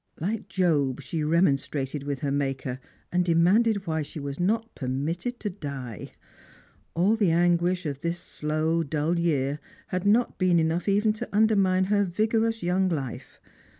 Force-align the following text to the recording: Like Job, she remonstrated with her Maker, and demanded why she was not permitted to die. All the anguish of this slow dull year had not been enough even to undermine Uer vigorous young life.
Like 0.19 0.49
Job, 0.49 0.99
she 1.03 1.23
remonstrated 1.23 2.01
with 2.05 2.21
her 2.21 2.31
Maker, 2.31 2.79
and 3.11 3.23
demanded 3.23 3.85
why 3.85 4.01
she 4.01 4.19
was 4.19 4.39
not 4.39 4.73
permitted 4.73 5.39
to 5.41 5.51
die. 5.51 6.11
All 6.95 7.15
the 7.15 7.29
anguish 7.29 7.85
of 7.85 7.99
this 7.99 8.17
slow 8.17 8.81
dull 8.81 9.19
year 9.19 9.59
had 9.89 10.07
not 10.07 10.39
been 10.39 10.57
enough 10.57 10.89
even 10.89 11.13
to 11.13 11.29
undermine 11.31 11.85
Uer 11.85 12.03
vigorous 12.03 12.63
young 12.63 12.89
life. 12.89 13.39